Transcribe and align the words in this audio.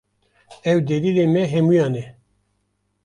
Ew 0.71 0.77
delîlê 0.87 1.25
me 1.33 1.43
hemûyan 1.53 1.93
e 2.01 2.05